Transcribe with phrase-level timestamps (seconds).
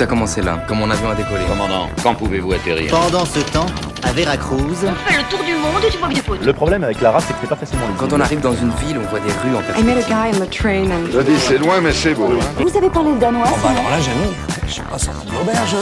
[0.00, 1.44] Tout a commencé là, quand mon avion a décollé.
[1.46, 3.66] Commandant, quand pouvez-vous atterrir Pendant ce temps,
[4.02, 6.42] à Veracruz, On fait le tour du monde et tu vois bien faute.
[6.42, 8.08] Le problème avec la race, c'est que c'est pas facilement lisible.
[8.08, 10.34] Quand on arrive dans une ville, on voit des rues en I met a guy
[10.34, 12.28] on the train and Je dis, c'est loin, mais c'est beau.
[12.32, 12.62] hein.
[12.64, 14.32] Vous avez parlé danois bah alors là, j'avoue,
[14.66, 15.76] je suis pas sorti de l'auberge.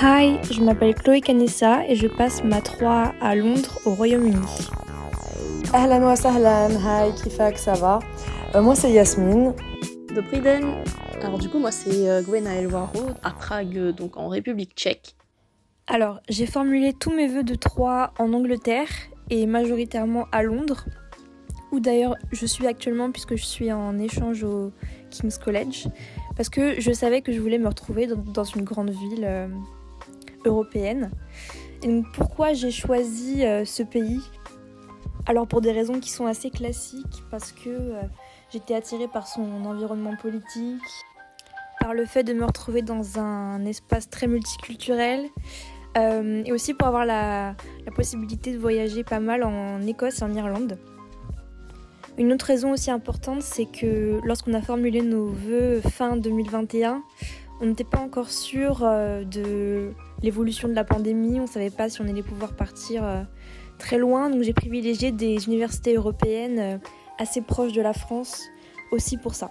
[0.00, 4.36] Hi, je m'appelle Chloé Canessa et je passe ma 3 à Londres au Royaume-Uni.
[5.74, 7.98] Ahlan wa sahlan, hi, kifak, ça va?
[8.54, 9.52] Euh, Moi c'est Yasmine.
[10.14, 10.64] Dobriden.
[11.22, 15.16] Alors du coup, moi c'est euh, Gwen Elwaro à Prague, euh, donc en République tchèque.
[15.86, 18.88] Alors, j'ai formulé tous mes vœux de 3 en Angleterre
[19.30, 20.84] et majoritairement à Londres,
[21.72, 24.72] où d'ailleurs je suis actuellement puisque je suis en échange au
[25.10, 25.88] King's College,
[26.36, 29.48] parce que je savais que je voulais me retrouver dans, une grande ville euh,
[30.44, 31.10] européenne.
[31.82, 34.20] Et donc pourquoi j'ai choisi ce pays?
[35.26, 37.92] Alors pour des raisons qui sont assez classiques, parce que
[38.52, 40.82] j'étais attirée par son environnement politique,
[41.86, 45.26] par le fait de me retrouver dans un espace très multiculturel,
[45.96, 47.54] euh, et aussi pour avoir la,
[47.94, 50.80] possibilité de voyager pas mal en Écosse et en Irlande.
[52.18, 57.04] Une autre raison aussi importante, c'est que lorsqu'on a formulé nos vœux fin 2021,
[57.60, 59.92] on n'était pas encore sûr euh, de
[60.24, 63.22] l'évolution de la pandémie, on ne savait pas si on allait pouvoir partir euh,
[63.78, 66.80] très loin, donc j'ai privilégié des universités européennes
[67.16, 68.42] assez proches de la France
[68.90, 69.50] aussi pour ça.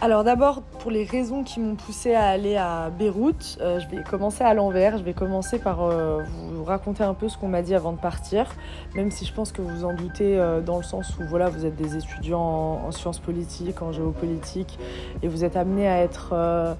[0.00, 4.04] Alors d'abord, pour les raisons qui m'ont poussé à aller à Beyrouth, euh, je vais
[4.04, 4.96] commencer à l'envers.
[4.96, 7.98] Je vais commencer par euh, vous raconter un peu ce qu'on m'a dit avant de
[7.98, 8.46] partir,
[8.94, 11.66] même si je pense que vous en doutez euh, dans le sens où voilà, vous
[11.66, 14.78] êtes des étudiants en, en sciences politiques, en géopolitique,
[15.24, 16.76] et vous êtes amenés à être,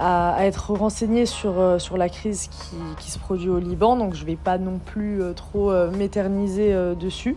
[0.00, 3.96] à, être renseignés sur, euh, sur la crise qui, qui se produit au Liban.
[3.96, 7.36] Donc je ne vais pas non plus euh, trop euh, m'éterniser dessus.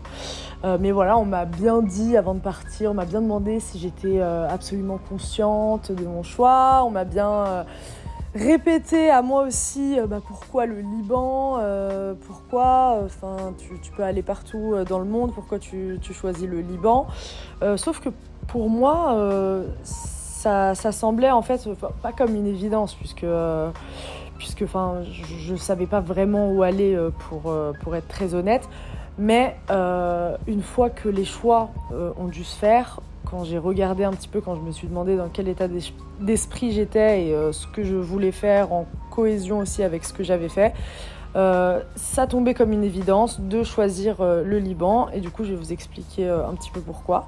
[0.80, 4.22] Mais voilà, on m'a bien dit avant de partir, on m'a bien demandé si j'étais
[4.22, 6.84] absolument consciente de mon choix.
[6.86, 7.66] On m'a bien
[8.34, 11.60] répété à moi aussi bah, pourquoi le Liban,
[12.26, 17.08] pourquoi enfin tu, peux aller partout dans le monde, pourquoi tu, tu choisis le Liban.
[17.76, 18.08] Sauf que
[18.48, 19.66] pour moi, euh,
[20.44, 21.68] ça, semblait en fait
[22.02, 23.24] pas comme une évidence puisque.
[23.24, 23.70] euh,
[24.40, 25.04] puisque enfin,
[25.46, 28.68] je ne savais pas vraiment où aller euh, pour, euh, pour être très honnête.
[29.18, 29.56] Mais
[30.48, 31.70] une fois que les choix
[32.18, 33.00] ont dû se faire,
[33.30, 35.94] quand j'ai regardé un petit peu, quand je me suis demandé dans quel état d'es-
[36.20, 40.50] d'esprit j'étais et ce que je voulais faire en cohésion aussi avec ce que j'avais
[40.50, 40.74] fait,
[41.36, 45.10] ça tombait comme une évidence de choisir le Liban.
[45.14, 47.28] Et du coup, je vais vous expliquer un petit peu pourquoi.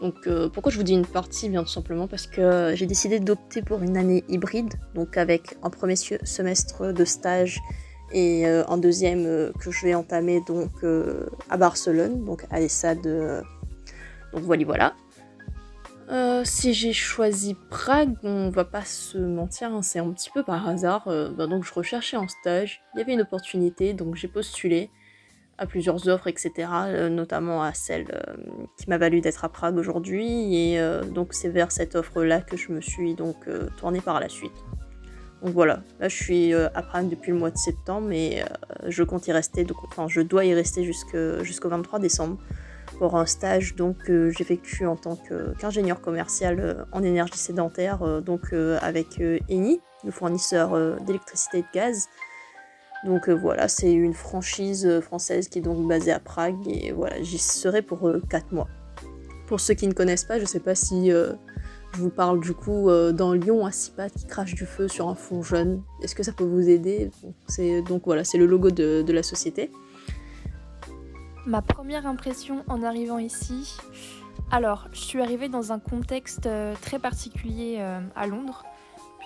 [0.00, 3.18] Donc euh, pourquoi je vous dis une partie Bien tout simplement parce que j'ai décidé
[3.18, 7.60] d'opter pour une année hybride, donc avec un premier se- semestre de stage
[8.12, 10.70] et euh, un deuxième euh, que je vais entamer donc
[11.48, 13.02] à Barcelone, donc à l'ESSAD.
[13.02, 14.94] donc voilà voilà.
[16.44, 20.68] Si j'ai choisi Prague, on va pas se mentir, hein, c'est un petit peu par
[20.68, 21.04] hasard.
[21.36, 24.90] bah, donc je recherchais un stage, il y avait une opportunité, donc j'ai postulé
[25.58, 26.52] à plusieurs offres, etc.,
[26.86, 28.34] euh, notamment à celle euh,
[28.78, 30.54] qui m'a valu d'être à Prague aujourd'hui.
[30.54, 33.36] Et euh, donc c'est vers cette offre-là que je me suis donc
[33.76, 34.52] tournée par la suite.
[35.42, 38.42] Donc voilà, là je suis à Prague depuis le mois de septembre et
[38.86, 42.38] je compte y rester, enfin je dois y rester jusqu'au 23 décembre
[42.98, 48.52] pour un stage donc que j'effectue en tant qu'ingénieur commercial euh, en énergie sédentaire, donc
[48.80, 52.08] avec Eni, le fournisseur d'électricité et de gaz.
[53.04, 56.92] Donc euh, voilà, c'est une franchise euh, française qui est donc basée à Prague et
[56.92, 58.68] voilà, j'y serai pour 4 mois.
[59.46, 61.32] Pour ceux qui ne connaissent pas, je sais pas si euh,
[61.96, 64.86] je vous parle du coup euh, d'un lion à six pattes qui crache du feu
[64.86, 65.82] sur un fond jaune.
[66.02, 67.10] Est-ce que ça peut vous aider?
[67.88, 69.70] Donc voilà, c'est le logo de, la société.
[71.46, 73.78] Ma première impression en arrivant ici,
[74.50, 78.64] alors je suis arrivée dans un contexte euh, très particulier euh, à Londres,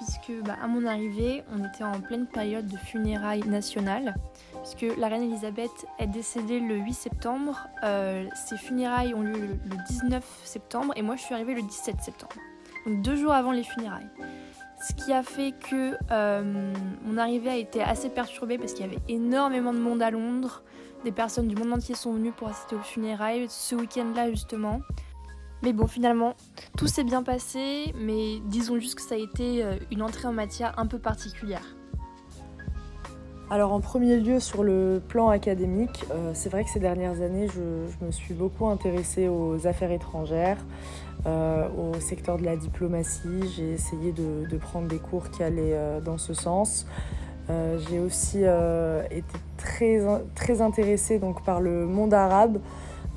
[0.00, 4.14] puisque bah, à mon arrivée, on était en pleine période de funérailles nationales,
[4.62, 9.46] puisque la reine Elisabeth est décédée le 8 septembre, euh, ses funérailles ont lieu le,
[9.46, 12.36] le 19 septembre, et moi je suis arrivée le 17 septembre,
[12.86, 14.08] donc deux jours avant les funérailles.
[14.82, 16.72] Ce qui a fait que euh,
[17.04, 20.62] mon arrivée a été assez perturbée parce qu'il y avait énormément de monde à Londres.
[21.04, 24.80] Des personnes du monde entier sont venues pour assister aux funérailles ce week-end-là justement.
[25.62, 26.34] Mais bon, finalement,
[26.78, 30.32] tout s'est bien passé, mais disons juste que ça a été euh, une entrée en
[30.32, 31.76] matière un peu particulière.
[33.50, 37.48] Alors en premier lieu sur le plan académique, euh, c'est vrai que ces dernières années
[37.48, 40.58] je, me suis beaucoup intéressée aux affaires étrangères,
[41.26, 43.42] euh, au secteur de la diplomatie.
[43.56, 46.86] J'ai essayé de, prendre des cours qui allaient dans ce sens.
[47.88, 50.00] J'ai aussi été très,
[50.36, 52.60] très intéressée donc, par le monde arabe,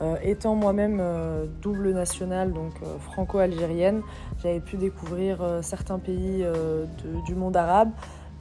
[0.02, 4.02] Euh, étant moi-même euh, double nationale, donc euh, franco-algérienne,
[4.42, 6.46] j'avais pu découvrir certains pays
[7.26, 7.92] du monde arabe,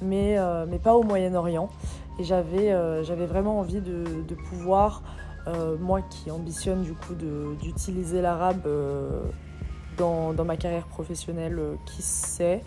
[0.01, 0.37] mais,
[0.69, 1.69] mais pas au Moyen-Orient.
[2.19, 5.03] Et j'avais vraiment envie de, de pouvoir,
[5.81, 7.15] moi qui ambitionne du coup
[7.61, 8.67] d'utiliser l'arabe
[9.97, 12.63] dans, dans ma carrière professionnelle, qui sait,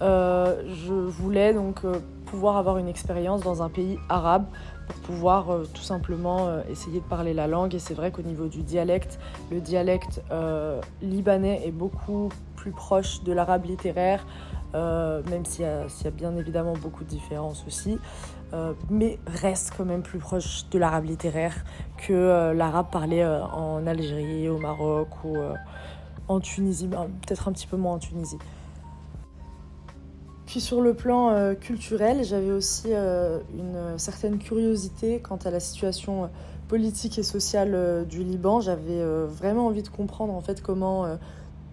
[0.00, 1.80] je voulais donc
[2.26, 4.46] pouvoir avoir une expérience dans un pays arabe
[4.86, 7.74] pour pouvoir euh, tout simplement euh, essayer de parler la langue.
[7.74, 9.18] Et c'est vrai qu'au niveau du dialecte,
[9.50, 14.26] le dialecte euh, libanais est beaucoup plus proche de l'arabe littéraire,
[14.74, 17.98] même s'il y, a- s'il y a bien évidemment beaucoup de différences aussi.
[18.90, 21.54] Mais reste quand même plus proche de l'arabe littéraire
[21.96, 25.36] que l'arabe parlé en Algérie, au Maroc ou
[26.28, 28.38] en Tunisie, ben, peut-être un petit peu moins en Tunisie.
[30.46, 35.58] Puis sur le plan euh, culturel, j'avais aussi euh, une certaine curiosité quant à la
[35.60, 36.26] situation euh,
[36.68, 38.60] politique et sociale du Liban.
[38.60, 41.06] J'avais vraiment envie de comprendre en fait comment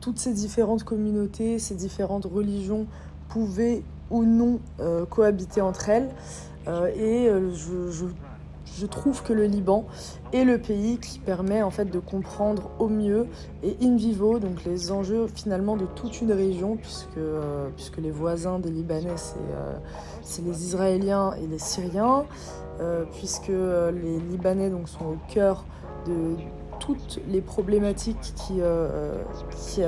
[0.01, 2.85] toutes ces différentes communautés, ces différentes religions
[3.27, 3.81] pouvaient
[4.11, 4.59] ou non
[5.09, 6.09] cohabiter entre elles.
[6.95, 8.05] Et je, je-
[8.79, 9.85] je trouve que le Liban
[10.31, 13.27] est le pays qui permet en fait de comprendre au mieux
[13.61, 18.11] et in vivo donc les enjeux finalement de toute une région puisque, euh, puisque les
[18.11, 19.77] voisins des Libanais c'est euh,
[20.45, 22.25] les Israéliens et les Syriens
[22.79, 25.65] euh, puisque les Libanais donc sont au cœur
[26.07, 26.35] de
[26.79, 28.59] toutes les problématiques qui,
[29.57, 29.81] qui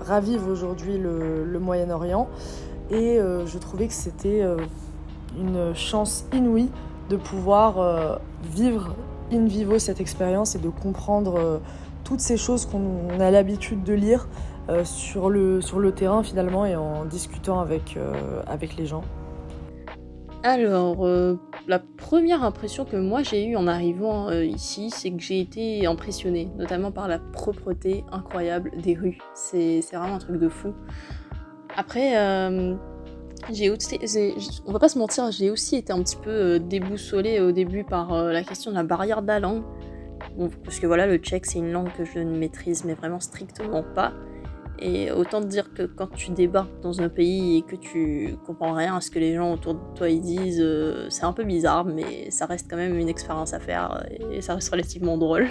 [0.00, 2.26] ravivent aujourd'hui le, Moyen-Orient.
[2.90, 4.42] Et je trouvais que c'était
[5.38, 6.68] une chance inouïe
[7.08, 8.94] de pouvoir euh, vivre
[9.32, 11.58] in vivo cette expérience et de comprendre euh,
[12.04, 14.28] toutes ces choses qu'on a l'habitude de lire
[14.68, 17.98] euh, sur, le, sur le terrain finalement et en discutant avec,
[18.46, 19.02] avec les gens.
[20.42, 21.04] Alors,
[21.66, 26.52] la première impression que moi j'ai eue en arrivant ici, c'est que j'ai été impressionnée,
[26.56, 29.18] notamment par la propreté incroyable des rues.
[29.34, 30.72] C'est vraiment un truc de fou.
[31.76, 32.14] Après,
[33.52, 33.98] j'ai aussi,
[34.66, 37.84] on va pas se mentir, j'ai aussi été un petit peu euh, déboussolée au début
[37.84, 39.62] par euh, la question de la barrière de la langue.
[40.64, 43.84] Parce que voilà, le tchèque c'est une langue que je ne maîtrise mais vraiment strictement
[43.94, 44.12] pas.
[44.78, 48.96] Et autant dire que quand tu débarques dans un pays et que tu comprends rien
[48.96, 51.84] à ce que les gens autour de toi ils disent, euh, c'est un peu bizarre,
[51.84, 55.48] mais ça reste quand même une expérience à faire et ça reste relativement drôle.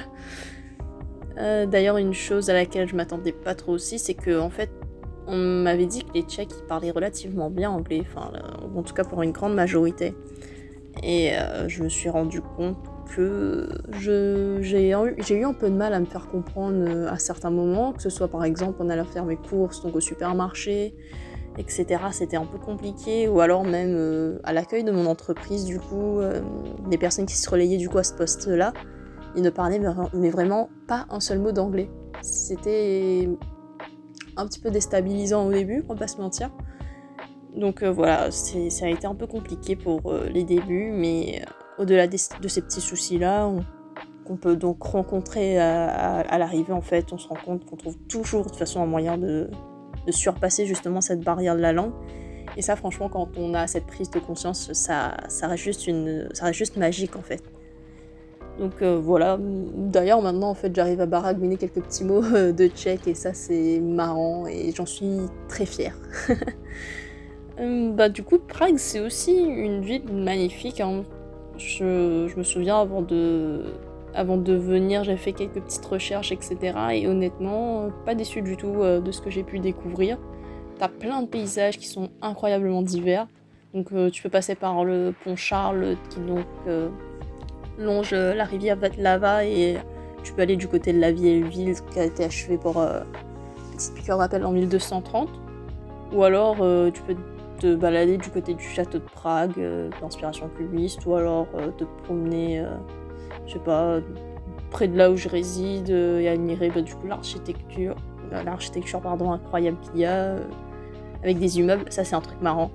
[1.38, 4.70] D'ailleurs, une chose à laquelle je m'attendais pas trop aussi, c'est que en fait,
[5.28, 8.94] on m'avait dit que les Tchèques ils parlaient relativement bien anglais, enfin, euh, en tout
[8.94, 10.14] cas pour une grande majorité.
[11.04, 12.78] Et euh, je me suis rendu compte
[13.14, 17.92] que j'ai eu, un peu de mal à me faire comprendre euh, à certains moments,
[17.92, 20.96] que ce soit par exemple on allait faire mes courses donc au supermarché,
[21.58, 21.86] etc.
[22.12, 26.20] C'était un peu compliqué, ou alors même à l'accueil de mon entreprise, du coup,
[26.90, 28.74] des personnes qui se relayaient du coup à ce poste-là,
[29.38, 29.80] ils ne parlaient
[30.14, 31.90] mais vraiment pas un seul mot d'anglais.
[32.22, 33.30] C'était
[34.38, 36.50] un petit peu déstabilisant au début, on va pas se mentir.
[37.56, 41.84] Donc euh, voilà, ça a été un peu compliqué pour euh, les débuts, mais euh,
[41.84, 43.64] au-delà de ces petits soucis-là, on-
[44.26, 47.76] qu'on peut donc rencontrer à, à- à l'arrivée, en fait, on se rend compte qu'on
[47.76, 49.50] trouve toujours de toute façon un moyen de,
[50.08, 51.94] de surpasser justement cette barrière de la langue.
[52.58, 56.28] Et ça, franchement, quand on a cette prise de conscience, ça, ça, reste, juste une,
[56.34, 57.44] ça reste juste magique, en fait.
[58.60, 62.68] Donc euh, voilà, d'ailleurs maintenant en fait j'arrive à baragouiner quelques petits mots euh, de
[62.68, 65.96] tchèque et ça c'est marrant et j'en suis très fière.
[67.58, 70.82] Euh, bah du coup Prague c'est aussi une ville magnifique.
[70.82, 71.04] hein.
[71.58, 73.64] Je, je me souviens avant de,
[74.14, 76.58] avant de venir j'ai fait quelques petites recherches etc.
[76.92, 80.18] Et honnêtement pas déçu du tout de ce que j'ai pu découvrir.
[80.80, 83.26] T'as plein de paysages qui sont incroyablement divers.
[83.74, 86.44] Donc tu peux passer par le pont Charles qui donc
[87.78, 89.78] longe euh, la rivière Vatlava et
[90.26, 93.02] tu peux aller du côté de la vieille ville qui a été achevée pour euh,
[93.96, 95.30] piqûre rappel en 1230
[96.12, 97.16] ou alors euh, tu peux
[97.60, 102.66] te balader du côté du château de Prague euh, d'inspiration cubiste ou alors te promener
[103.46, 104.00] je sais pas
[104.72, 107.96] près de là où je réside et admirer bah, du l'architecture
[108.32, 110.36] l'architecture pardon incroyable qu'il y a
[111.24, 111.86] avec des immeubles.
[111.90, 112.72] Ça c'est un truc marrant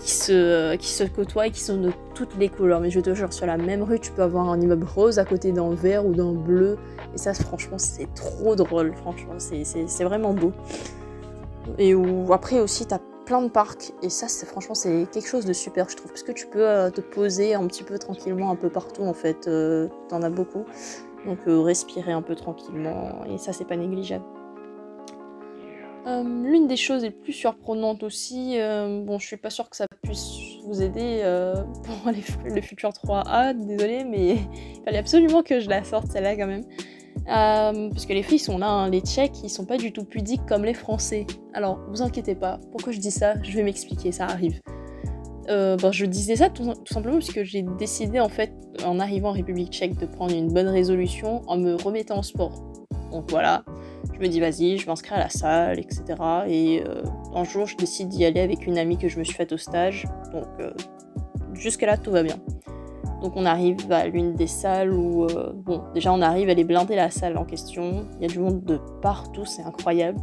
[0.00, 2.80] qui se, côtoient et qui sont de toutes les couleurs.
[2.80, 5.24] Mais je te jure, sur la même rue, tu peux avoir un immeuble rose à
[5.24, 6.78] côté d'un vert ou d'un bleu.
[7.14, 8.94] Et ça, franchement, c'est trop drôle.
[8.96, 10.52] Franchement, c'est- vraiment beau.
[11.76, 13.92] Et où, après aussi, t'as plein de parcs.
[14.02, 16.10] Et ça, franchement, c'est quelque chose de super, je trouve.
[16.10, 19.12] Parce que tu peux euh, te poser un petit peu tranquillement un peu partout, en
[19.14, 19.48] fait.
[19.48, 20.64] Euh, T'en as beaucoup.
[21.26, 23.24] Donc, euh, respirer un peu tranquillement.
[23.28, 24.24] Et ça, c'est pas négligeable.
[26.06, 29.76] Euh, L'une des choses les plus surprenantes aussi, euh, bon, je suis pas sûre que
[29.76, 32.12] ça puisse vous aider euh, pour
[32.44, 36.64] le futur 3A, désolé, mais il fallait absolument que je la sorte celle-là quand même.
[37.28, 38.90] Euh, parce que les filles sont là, hein.
[38.90, 41.26] les Tchèques, ils sont pas du tout pudiques comme les Français.
[41.52, 43.34] Alors, vous inquiétez pas, pourquoi je dis ça?
[43.42, 44.60] Je vais m'expliquer, ça arrive.
[45.48, 48.52] Bon, je disais ça tout, simplement parce que j'ai décidé en fait,
[48.84, 52.62] en arrivant en République tchèque, de prendre une bonne résolution en me remettant au sport.
[53.10, 53.64] Donc voilà,
[54.18, 56.04] je me dis vas-y, je m'inscris à la salle, etc.
[56.48, 57.02] Et euh,
[57.34, 59.56] un jour, je décide d'y aller avec une amie que je me suis faite au
[59.56, 60.06] stage.
[60.32, 60.70] Donc euh,
[61.54, 62.36] jusque-là, tout va bien.
[63.22, 66.64] Donc on arrive à l'une des salles où, euh, bon, déjà on arrive, elle est
[66.64, 68.06] blindée la salle en question.
[68.16, 70.18] Il y a du monde de partout, c'est incroyable.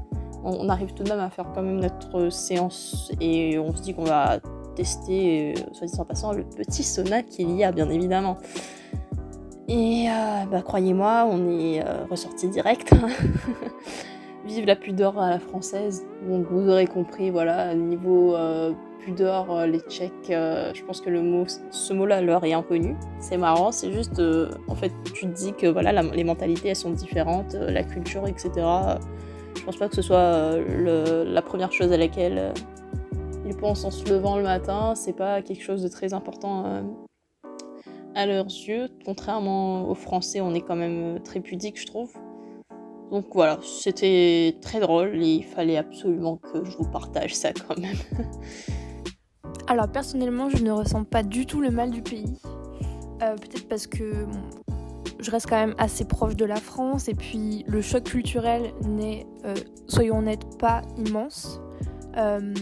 [0.47, 3.95] On, arrive tout de même à faire quand même notre séance et on se dit
[3.95, 4.39] qu'on va
[4.75, 8.37] tester, soit dit en passant, le petit sauna qu'il y a, bien évidemment.
[9.67, 12.93] Et euh, bah, croyez-moi, on est euh, ressorti direct.
[14.45, 16.05] Vive la pudeur à la française.
[16.29, 21.23] Donc vous aurez compris, voilà, niveau euh, pudeur, euh, les Tchèques, je pense que le
[21.23, 22.95] mot, ce mot-là leur est inconnu.
[23.19, 24.21] C'est marrant, c'est juste,
[24.67, 28.51] en fait, tu te dis que voilà, les mentalités elles sont différentes, la culture, etc.
[29.57, 32.53] Je pense pas que ce soit la première chose à laquelle
[33.47, 34.93] ils pensent en se levant le matin.
[34.93, 36.83] C'est pas quelque chose de très important
[38.15, 38.89] à leurs yeux.
[39.05, 42.11] Contrairement aux Français, on est quand même très pudique, je trouve.
[43.11, 47.77] Donc voilà, c'était très drôle et il fallait absolument que je vous partage ça quand
[47.77, 47.97] même.
[49.67, 52.33] Alors personnellement, je ne ressens pas du tout le mal du pays.
[53.21, 54.25] Euh, Peut-être parce que
[55.19, 59.25] je reste quand même assez proche de la France et puis le choc culturel n'est,
[59.45, 59.55] euh,
[59.87, 61.61] soyons honnêtes, pas immense.
[62.17, 62.53] Euh,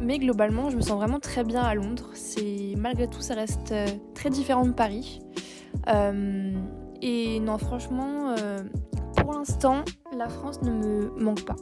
[0.00, 2.10] mais globalement, je me sens vraiment très bien à Londres.
[2.76, 5.20] Malgré tout, ça reste euh, très différent de Paris.
[5.88, 6.52] Euh,
[7.02, 8.60] et non, franchement, euh,
[9.16, 9.84] pour l'instant,
[10.16, 11.56] la France ne me manque pas.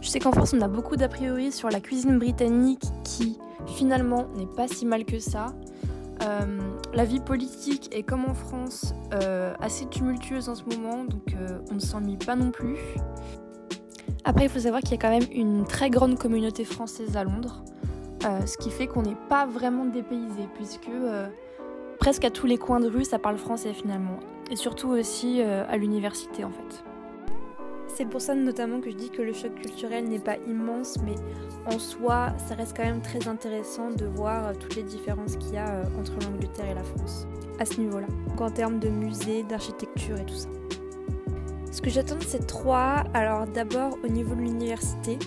[0.00, 4.26] Je sais qu'en France, on a beaucoup d'a priori sur la cuisine britannique qui finalement
[4.36, 5.54] n'est pas si mal que ça.
[6.92, 8.94] La vie politique est comme en France
[9.60, 11.34] assez tumultueuse en ce moment, donc
[11.70, 12.76] on ne s'ennuie pas non plus.
[14.24, 17.24] Après, il faut savoir qu'il y a quand même une très grande communauté française à
[17.24, 17.62] Londres,
[18.24, 21.28] euh, ce qui fait qu'on n'est pas vraiment dépaysé, puisque euh,
[21.98, 25.64] presque à tous les coins de rue, ça parle français finalement, et surtout aussi euh,
[25.68, 26.84] à l'université en fait.
[27.88, 31.14] C'est pour ça notamment que je dis que le choc culturel n'est pas immense, mais
[31.66, 35.58] en soi, ça reste quand même très intéressant de voir toutes les différences qu'il y
[35.58, 37.26] a entre l'Angleterre et la France,
[37.58, 38.06] à ce niveau-là,
[38.38, 40.48] en termes de musée, d'architecture et tout ça.
[41.70, 45.18] Ce que j'attends de ces trois, alors d'abord au niveau de l'université,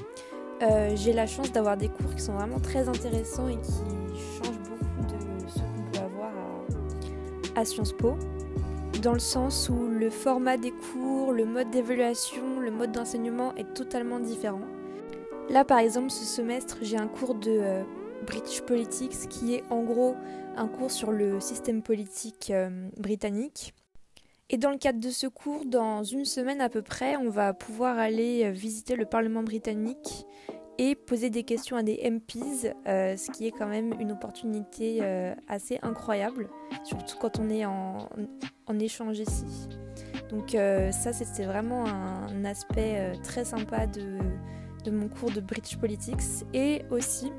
[0.62, 3.72] euh, j'ai la chance d'avoir des cours qui sont vraiment très intéressants et qui
[4.38, 6.32] changent beaucoup de ce qu'on peut avoir
[7.56, 8.18] à, Sciences Po,
[9.02, 13.74] dans le sens où le format des cours, le mode d'évaluation, le mode d'enseignement est
[13.74, 14.68] totalement différent.
[15.50, 17.84] Là par exemple ce semestre j'ai un cours de euh,
[18.28, 20.16] British Politics qui est en gros
[20.58, 23.74] un cours sur le système politique euh, britannique.
[24.50, 27.54] Et dans le cadre de ce cours, dans une semaine à peu près, on va
[27.54, 30.26] pouvoir aller visiter le Parlement britannique
[30.78, 35.00] et poser des questions à des MPs, euh, ce qui est quand même une opportunité
[35.02, 36.50] euh, assez incroyable,
[36.84, 38.10] surtout quand on est en,
[38.68, 39.46] en échange ici.
[40.30, 44.18] Donc euh, ça, c'était vraiment un, aspect euh, très sympa de,
[44.84, 46.44] de mon cours de British Politics.
[46.54, 47.32] Et aussi,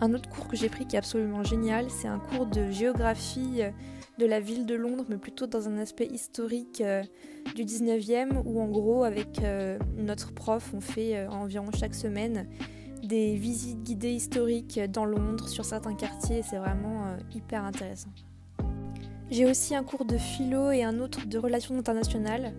[0.00, 3.62] un autre cours que j'ai pris qui est absolument génial, c'est un cours de géographie
[4.18, 7.02] de la ville de Londres, mais plutôt dans un aspect historique euh,
[7.54, 12.46] du 19e, où en gros, avec euh, notre prof, on fait euh, environ chaque semaine
[13.02, 18.10] des visites guidées historiques dans Londres, sur certains quartiers, et c'est vraiment hyper intéressant.
[19.28, 22.52] J'ai aussi un cours de philo et un autre de relations internationales.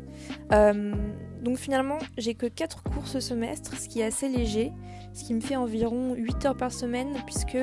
[0.51, 4.73] Donc finalement, j'ai que 4 cours ce semestre, ce qui est assez léger,
[5.13, 7.57] ce qui me fait environ 8 heures par semaine, puisque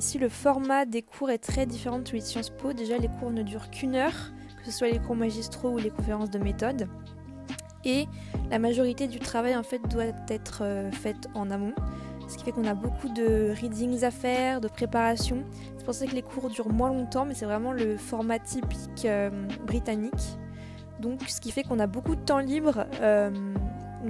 [0.00, 2.72] ici le format des cours est très différent de celui de Sciences Po.
[2.72, 5.90] Déjà, les cours ne durent qu'une heure, que ce soit les cours magistraux ou les
[5.90, 6.88] conférences de méthode.
[7.84, 8.06] Et
[8.50, 11.74] la majorité du travail en fait doit être euh, faite en amont,
[12.28, 15.44] ce qui fait qu'on a beaucoup de readings à faire, de préparation.
[15.76, 19.04] C'est pour ça que les cours durent moins longtemps, mais c'est vraiment le format typique
[19.04, 19.28] euh,
[19.66, 20.38] britannique.
[21.00, 23.30] Donc, ce qui fait qu'on a beaucoup de temps libre, euh,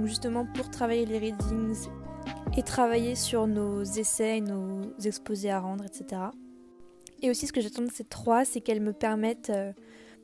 [0.05, 1.89] justement pour travailler les readings
[2.57, 6.21] et travailler sur nos essais, nos exposés à rendre, etc.
[7.21, 9.71] Et aussi, ce que j'attends de ces trois, c'est qu'elles me permettent euh,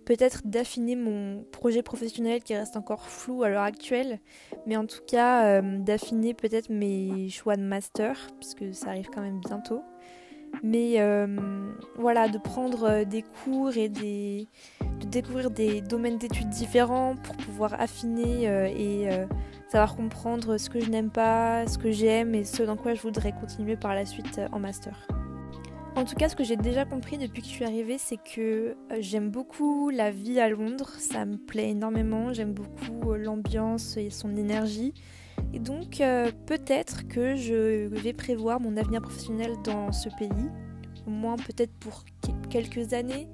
[0.05, 4.19] peut-être d'affiner mon projet professionnel qui reste encore flou à l'heure actuelle,
[4.65, 9.21] mais en tout cas euh, d'affiner peut-être mes choix de master, puisque ça arrive quand
[9.21, 9.83] même bientôt.
[10.63, 11.27] Mais euh,
[11.97, 14.45] voilà, de prendre des cours et de
[15.05, 19.09] découvrir des domaines d'études différents pour pouvoir affiner et
[19.69, 23.01] savoir comprendre ce que je n'aime pas, ce que j'aime et ce dans quoi je
[23.01, 25.07] voudrais continuer par la suite euh, en master.
[25.95, 28.75] En tout cas, ce que j'ai déjà compris depuis que je suis arrivée, c'est que
[28.91, 30.91] euh, j'aime beaucoup la vie à Londres.
[30.99, 32.33] Ça me plaît énormément.
[32.33, 34.93] J'aime beaucoup euh, l'ambiance et son énergie.
[35.53, 36.01] Et donc,
[36.47, 40.49] peut-être que je vais prévoir mon avenir professionnel dans ce pays.
[41.05, 42.03] Au moins, peut-être pour
[42.49, 43.29] quelques années.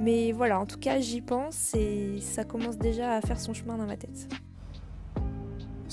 [0.00, 3.76] Mais voilà, en tout cas, j'y pense et ça commence déjà à faire son chemin
[3.76, 4.28] dans ma tête.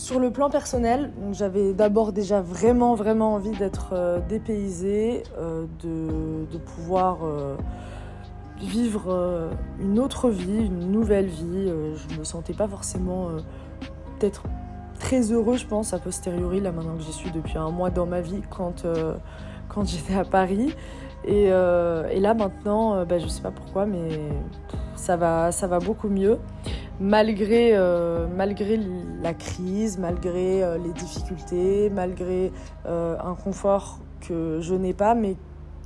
[0.01, 6.57] Sur le plan personnel, j'avais d'abord déjà vraiment vraiment envie d'être euh, dépaysée, euh, de,
[6.57, 7.55] pouvoir euh,
[8.59, 11.67] vivre une autre vie, une nouvelle vie.
[11.69, 13.27] je me sentais pas forcément
[14.17, 14.41] peut-être
[14.99, 18.07] très heureux, je pense, a posteriori, là maintenant que j'y suis depuis un mois dans
[18.07, 18.87] ma vie quand,
[19.69, 20.73] quand j'étais à Paris.
[21.25, 24.09] Et, là maintenant, bah, je sais pas pourquoi, mais
[24.95, 26.39] ça va, ça va beaucoup mieux
[27.01, 28.79] malgré, euh, malgré
[29.21, 32.53] la crise, malgré euh, les difficultés, malgré
[32.85, 35.35] euh, un confort que je n'ai pas, mais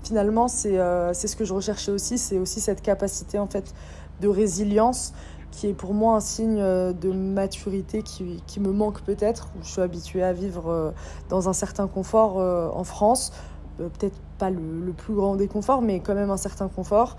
[0.04, 3.74] finalement c'est ce que je recherchais aussi, c'est aussi cette capacité en fait
[4.22, 5.14] de résilience
[5.52, 9.52] qui est pour moi un signe de maturité qui, qui me manque peut-être.
[9.64, 10.94] Je suis habituée à vivre
[11.30, 13.32] dans un certain confort en France,
[13.78, 17.16] peut-être pas le, plus grand des conforts, mais quand même un certain confort.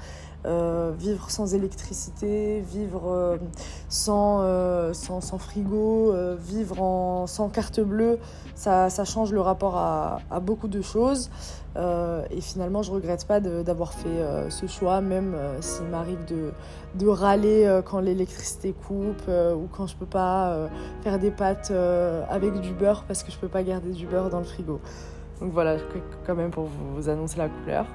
[0.47, 3.37] Euh, vivre sans électricité, vivre euh,
[3.89, 8.19] sans, euh, sans, frigo, vivre sans carte bleue,
[8.55, 11.31] ça, change le rapport à, à beaucoup de choses.
[11.77, 16.53] et finalement, je regrette pas d'avoir fait ce choix, même s'il m'arrive de,
[16.95, 20.69] de, râler quand l'électricité coupe ou quand je peux pas
[21.03, 21.73] faire des pâtes
[22.31, 24.81] avec du beurre parce que je peux pas garder du beurre dans le frigo.
[25.41, 25.77] Donc voilà,
[26.27, 27.87] quand même pour vous annoncer la couleur.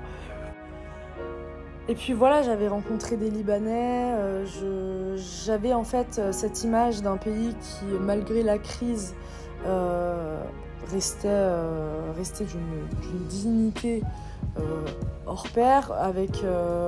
[1.91, 7.17] Et puis voilà, j'avais rencontré des Libanais, euh, j'avais en fait euh, cette image d'un
[7.17, 9.15] pays qui, malgré la crise,
[9.65, 10.41] euh,
[10.91, 11.27] restait,
[12.15, 14.03] restait d'une dignité
[15.25, 16.43] hors pair, avec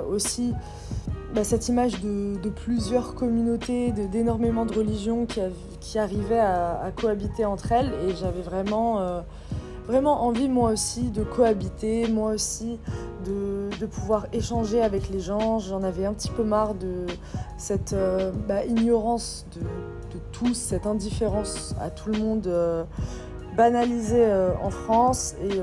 [0.10, 0.54] aussi
[1.34, 5.40] bah, cette image de, plusieurs communautés, d'énormément de, religions qui,
[5.80, 7.94] qui arrivaient à, à, cohabiter entre elles.
[8.08, 9.24] Et j'avais vraiment
[9.88, 12.80] vraiment envie moi aussi de cohabiter, moi aussi
[13.26, 15.60] de, pouvoir échanger avec les gens.
[15.60, 17.06] J'en avais un petit peu marre de
[17.58, 22.86] cette euh, bah, ignorance de, tous, cette indifférence à tout le monde euh,
[23.58, 25.60] banalisée euh, en France et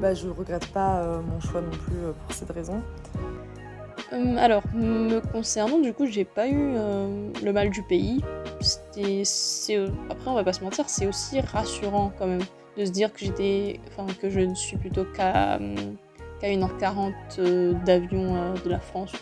[0.00, 1.96] bah, je ne regrette pas mon choix non plus
[2.26, 2.80] pour cette raison.
[4.38, 6.74] alors, me concernant, du coup, j'ai pas eu
[7.42, 8.22] le mal du pays.
[8.62, 12.44] après, on va pas se mentir, c'est aussi rassurant quand même
[12.76, 15.58] de se dire que j'étais, enfin que je ne suis plutôt qu'à
[16.40, 19.12] qu'à 1h40 euh, d'avion euh, de la France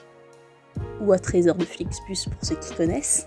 [1.01, 3.27] ou à 13 h de Flixbus pour ceux qui connaissent.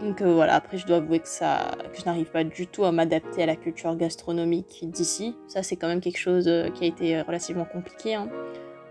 [0.00, 2.84] Donc euh, voilà, après je dois avouer que ça, que je n'arrive pas du tout
[2.84, 5.34] à m'adapter à la culture gastronomique d'ici.
[5.48, 8.14] Ça c'est quand même quelque chose qui a été relativement compliqué.
[8.14, 8.28] Hein.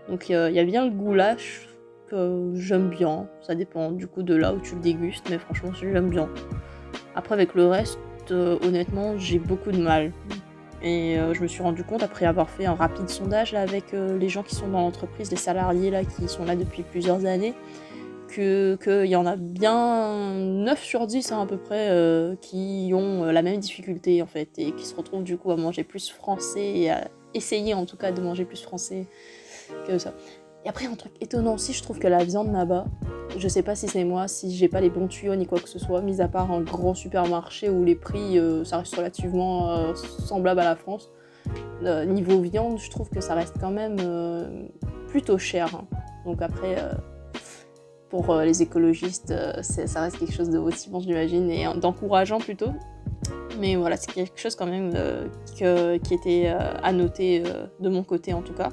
[0.08, 1.68] Donc il y a bien le goulash
[2.08, 3.28] que j'aime bien.
[3.40, 6.28] Ça dépend du coup de là où tu le dégustes, mais franchement j'aime bien.
[7.14, 7.98] Après avec le reste,
[8.32, 10.12] euh, honnêtement, j'ai beaucoup de mal.
[10.82, 14.18] Et euh, je me suis rendu compte, après avoir fait un rapide sondage avec euh,
[14.18, 17.54] les gens qui sont dans l'entreprise, les salariés là, qui sont là depuis plusieurs années,
[18.32, 21.90] qu'il y en a bien 9 sur 10 hein, à peu près
[22.42, 25.84] qui ont la même difficulté en fait, et qui se retrouvent du coup à manger
[25.84, 29.06] plus français, et à essayer en tout cas de manger plus français
[29.86, 30.12] que ça.
[30.66, 32.86] Et après, un truc étonnant aussi, je trouve que la viande là-bas,
[33.38, 35.68] je sais pas si c'est moi, si j'ai pas les bons tuyaux ni quoi que
[35.68, 39.70] ce soit, mis à part un grand supermarché où les prix, euh, ça reste relativement
[39.70, 41.08] euh, semblable à la France.
[41.84, 43.98] Euh, niveau viande, je trouve que ça reste quand même
[45.06, 45.72] plutôt cher.
[45.72, 45.84] Hein.
[46.24, 46.76] Donc après,
[48.10, 52.72] pour les écologistes, ça reste quelque chose de motivant, j'imagine, et d'encourageant plutôt.
[53.60, 54.92] Mais voilà, c'est quelque chose quand même
[55.54, 55.62] qui
[56.14, 57.44] était à noter
[57.78, 58.70] de mon côté en tout cas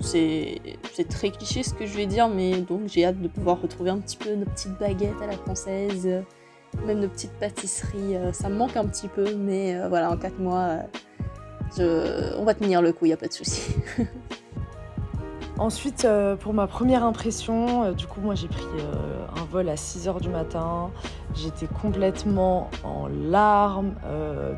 [0.00, 3.90] c'est très cliché ce que je vais dire, mais donc j'ai hâte de pouvoir retrouver
[3.90, 6.08] un petit peu nos petites baguettes à la française,
[6.84, 8.16] même nos petites pâtisseries.
[8.16, 10.78] Euh, ça me manque un petit peu, mais euh, voilà, en 4 mois,
[11.78, 13.74] euh, on va tenir le coup, il a pas de souci.
[15.58, 16.08] Ensuite,
[16.40, 18.64] pour ma première impression, du coup, moi j'ai pris
[19.36, 20.90] un vol à 6h du matin.
[21.34, 23.92] J'étais complètement en larmes.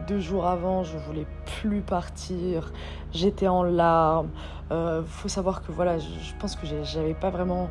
[0.07, 1.27] deux jours avant, je voulais
[1.61, 2.73] plus partir.
[3.11, 4.31] J'étais en larmes.
[4.73, 7.69] Euh, faut savoir que voilà, je, pense que j'avais pas vraiment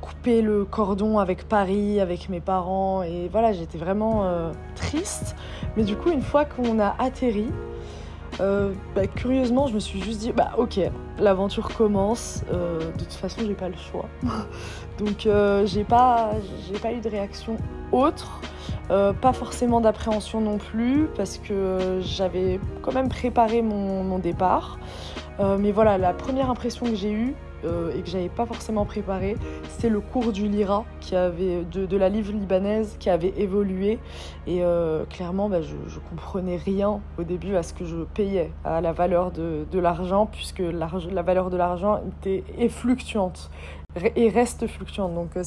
[0.00, 5.34] coupé le cordon avec Paris, avec mes parents, et voilà, j'étais vraiment euh, triste.
[5.76, 7.48] Mais du coup, une fois qu'on a atterri,
[8.40, 10.78] euh, bah, curieusement, je me suis juste dit, bah ok,
[11.18, 12.44] l'aventure commence.
[12.48, 14.06] de toute façon, j'ai pas le choix.
[14.98, 15.28] Donc,
[15.64, 16.30] j'ai pas,
[16.66, 17.56] j'ai pas eu de réaction
[17.90, 18.40] autre.
[18.90, 24.78] Euh, pas forcément d'appréhension non plus, parce que j'avais quand même préparé mon départ.
[25.40, 28.84] Euh, mais voilà, la première impression que j'ai eue, euh, et que j'avais pas forcément
[28.84, 29.36] préparé,
[29.70, 33.98] c'était le cours du lira qui avait de, de, la livre libanaise qui avait évolué.
[34.46, 38.52] Et euh, clairement bah, je, je, comprenais rien au début à ce que je payais
[38.64, 43.50] à la valeur de, de l'argent puisque la valeur de l'argent était est fluctuante
[44.16, 45.42] et reste fluctuante donc euh,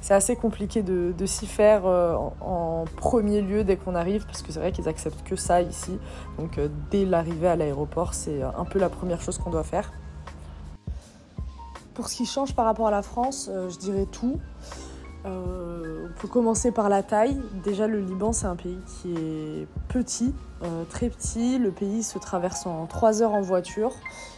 [0.00, 4.52] c'est assez compliqué de, s'y faire en, en, premier lieu dès qu'on arrive parce que
[4.52, 5.98] c'est vrai qu'ils acceptent que ça ici
[6.38, 9.92] donc dès l'arrivée à l'aéroport c'est un peu la première chose qu'on doit faire
[11.94, 14.40] pour ce qui change par rapport à la France, euh, je dirais tout.
[15.24, 17.40] Euh, on peut commencer par la taille.
[17.62, 21.58] Déjà, le Liban, c'est un pays qui est petit, euh, très petit.
[21.58, 23.92] Le pays se traverse en 3 heures en voiture.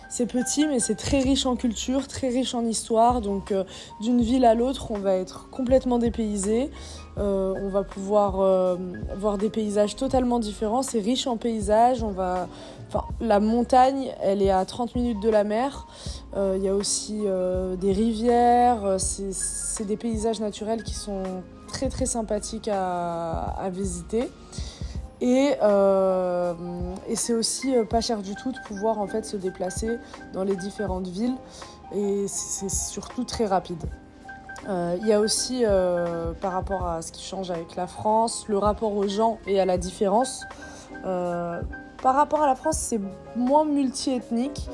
[0.09, 3.21] C'est petit, mais c'est très riche en culture, très riche en histoire.
[3.21, 3.65] Donc, euh,
[4.01, 6.71] d'une ville à l'autre, on va être complètement dépaysé.
[7.19, 8.77] Euh, on va pouvoir euh,
[9.17, 10.83] voir des paysages totalement différents.
[10.83, 12.03] C'est riche en paysages.
[12.03, 12.49] On va,
[12.89, 15.87] enfin, la montagne, elle est à 30 minutes de la mer.
[16.37, 17.23] Il y a aussi
[17.81, 18.97] des rivières.
[18.99, 21.23] C'est des paysages naturels qui sont
[21.67, 24.29] très très sympathiques à visiter.
[25.21, 26.53] Et, euh,
[27.09, 29.99] et c'est aussi pas cher du tout de pouvoir en fait se déplacer
[30.35, 31.37] dans les différentes villes
[31.95, 33.83] et c'est surtout très rapide.
[34.69, 38.47] Euh, il y a aussi euh, par rapport à ce qui change avec la France,
[38.49, 40.45] le rapport aux gens et à la différence.
[41.05, 41.61] Euh,
[42.03, 43.01] par rapport à la France, c'est
[43.37, 44.69] moins multiethnique,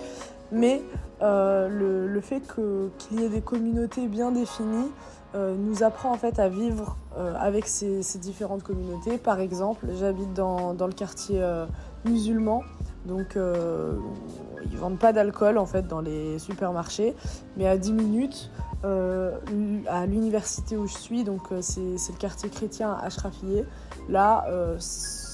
[0.50, 0.83] mais
[1.20, 4.90] le, fait qu'il qu y ait des communautés bien définies
[5.34, 9.16] euh, nous apprend en fait à vivre euh, avec ces, différentes communautés.
[9.16, 11.64] Par exemple, j'habite dans, dans, le quartier euh,
[12.04, 12.62] musulman,
[13.06, 17.14] donc ils vendent pas d'alcool en fait dans les supermarchés,
[17.56, 18.50] mais à 10 minutes
[18.84, 23.64] à l'université où je suis, donc c'est le quartier chrétien Ashrafieh,
[24.08, 24.44] là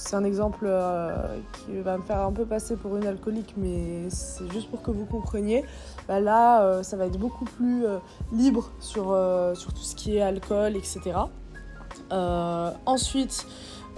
[0.09, 0.71] c'est un exemple
[1.53, 4.91] qui va me faire un peu passer pour une alcoolique, mais c'est juste pour que
[4.91, 5.65] vous compreniez
[6.09, 7.99] bah là, euh, ça va être beaucoup plus euh,
[8.33, 11.01] libre sur, euh, tout ce qui est alcool, etc.
[12.11, 13.47] Euh, ensuite,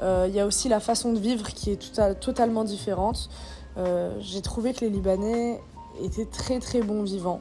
[0.03, 3.29] il y a aussi la façon de vivre qui est tout à, totalement différente.
[4.19, 5.61] J'ai trouvé que les Libanais
[6.03, 7.41] étaient très très bons vivants.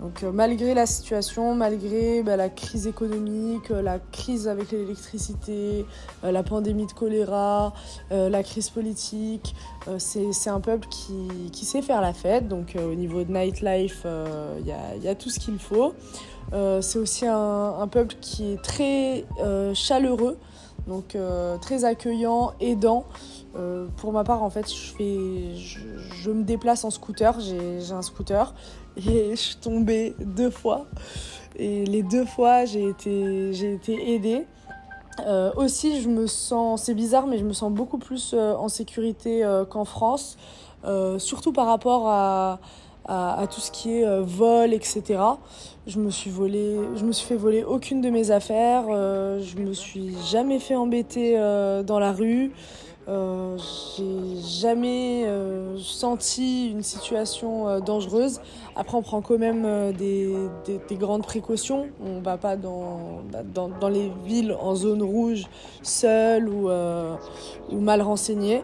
[0.00, 5.86] Donc euh, malgré la situation, malgré bah, la crise économique, euh, la crise avec l'électricité,
[6.22, 7.72] euh, la pandémie de choléra,
[8.10, 9.54] la crise politique,
[9.98, 12.48] c'est un peuple qui, sait faire la fête.
[12.48, 14.06] Donc au niveau de nightlife,
[14.60, 15.94] il y a, tout ce qu'il faut.
[16.52, 19.24] c'est aussi un, peuple qui est très
[19.74, 20.38] chaleureux,
[20.86, 21.16] donc
[21.60, 23.04] très accueillant, aidant.
[23.96, 28.54] pour ma part, en fait, je me déplace en scooter, j'ai un scooter
[28.96, 30.86] et je suis tombée deux fois.
[31.58, 34.46] Et les deux fois, j'ai été, j'ai été aidée.
[35.26, 38.68] Euh, aussi, je me sens, c'est bizarre, mais je me sens beaucoup plus euh, en
[38.68, 40.36] sécurité euh, qu'en France,
[41.18, 42.60] surtout par rapport à,
[43.06, 45.18] à, à, tout ce qui est vol, etc.
[45.88, 49.72] Je me suis volé, je me suis fait voler aucune de mes affaires, je me
[49.72, 51.36] suis jamais fait embêter
[51.84, 52.52] dans la rue.
[53.08, 53.56] Euh,
[53.96, 58.40] j'ai jamais euh, senti une situation euh, dangereuse.
[58.74, 61.86] Après, on prend quand même des, des, des, grandes précautions.
[62.04, 63.22] On va pas dans,
[63.54, 65.44] dans, dans, les villes en zone rouge
[65.82, 68.62] seul ou, ou mal renseigné.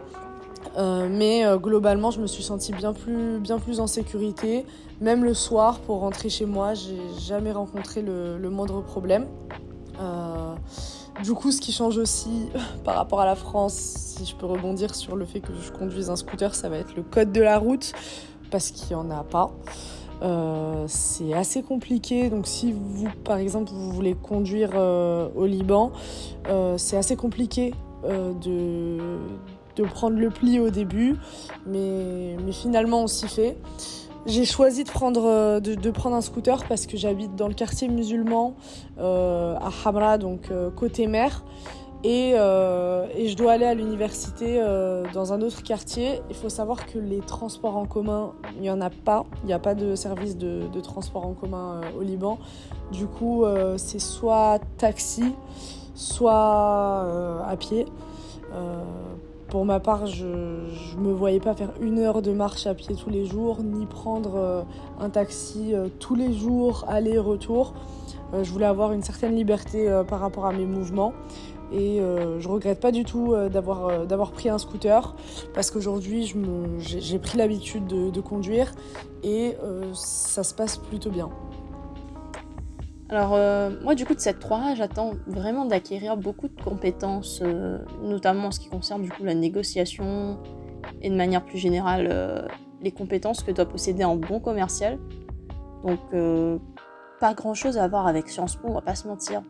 [0.76, 4.66] Mais globalement, je me suis sentie bien plus, bien plus en sécurité.
[5.00, 9.26] Même le soir, pour rentrer chez moi, j'ai jamais rencontré le moindre problème.
[11.22, 12.48] Du coup, ce qui change aussi
[12.84, 16.10] par rapport à la France, si je peux rebondir sur le fait que je conduise
[16.10, 17.92] un scooter, ça va être le code de la route,
[18.50, 19.52] parce qu'il n'y en a pas.
[20.22, 25.92] Euh, c'est assez compliqué, donc si vous, par exemple, vous voulez conduire euh, au Liban,
[26.48, 29.18] euh, c'est assez compliqué euh, de,
[29.76, 31.16] de prendre le pli au début,
[31.66, 33.56] mais, mais finalement on s'y fait.
[34.24, 37.88] J'ai choisi de prendre, de, de, prendre un scooter parce que j'habite dans le quartier
[37.88, 38.54] musulman
[38.98, 41.42] euh, à Hamra, donc euh, côté mer.
[42.04, 46.20] Et, euh, et, je dois aller à l'université euh, dans un autre quartier.
[46.30, 49.24] Il faut savoir que les transports en commun, il n'y en a pas.
[49.44, 52.38] Il n'y a pas de service de, de transport en commun euh, au Liban.
[52.90, 55.32] Du coup, euh, c'est soit taxi,
[55.94, 57.86] soit à pied
[59.52, 62.96] pour ma part, je ne me voyais pas faire une heure de marche à pied
[62.96, 64.62] tous les jours, ni prendre euh,
[64.98, 67.74] un taxi euh, tous les jours, aller-retour.
[68.32, 71.12] Euh, je voulais avoir une certaine liberté par rapport à mes mouvements.
[71.70, 72.00] Et
[72.38, 75.14] je regrette pas du tout d'avoir pris un scooter
[75.54, 76.30] parce qu'aujourd'hui
[76.78, 78.72] j'ai pris l'habitude de, de, conduire
[79.22, 79.56] et
[79.94, 81.30] ça se passe plutôt bien.
[83.12, 87.76] Alors euh, moi du coup de cette 3 j'attends vraiment d'acquérir beaucoup de compétences, euh,
[88.02, 90.38] notamment en ce qui concerne du coup la négociation
[91.02, 92.48] et de manière plus générale euh,
[92.80, 94.98] les compétences que doit posséder un bon commercial.
[95.84, 96.00] Donc
[97.20, 99.42] pas grand chose à voir avec Sciences Po, on va pas se mentir.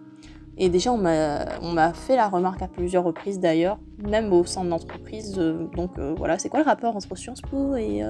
[0.58, 4.70] Et déjà on m'a fait la remarque à plusieurs reprises d'ailleurs, même au sein de
[4.70, 5.34] l'entreprise.
[5.36, 8.02] donc voilà, c'est quoi le rapport entre Sciences Po et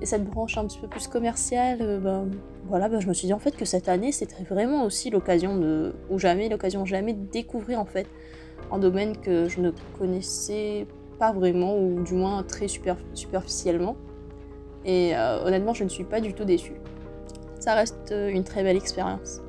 [0.00, 2.28] et cette branche un petit peu plus commerciale, euh, ben,
[2.66, 5.58] voilà, ben, je me suis dit en fait que cette année c'était vraiment aussi l'occasion
[5.58, 8.06] de, ou jamais l'occasion jamais de découvrir en fait
[8.72, 10.86] un domaine que je ne connaissais
[11.18, 13.96] pas vraiment ou du moins très super, superficiellement.
[14.86, 16.80] Et euh, honnêtement, je ne suis pas du tout déçue.
[17.58, 19.42] Ça reste euh, une très belle expérience.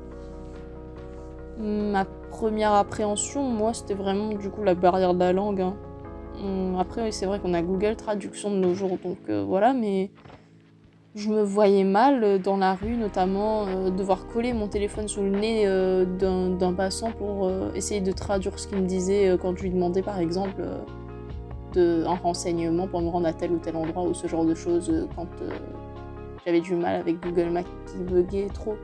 [1.58, 5.62] Ma première appréhension, moi, c'était vraiment du coup la barrière de la langue.
[5.62, 5.76] Hein.
[6.42, 10.10] Hum, après, c'est vrai qu'on a Google Traduction de nos jours, donc voilà, mais
[11.14, 15.22] je me voyais mal euh, dans la rue, notamment euh, devoir coller mon téléphone sous
[15.22, 19.62] le nez euh, d'un passant pour essayer de traduire ce qu'il me disait quand je
[19.62, 20.62] lui demandais par exemple
[21.76, 25.08] un renseignement pour me rendre à tel ou tel endroit ou ce genre de choses
[25.16, 25.28] quand
[26.44, 28.76] j'avais du mal avec Google Maps qui buguait trop.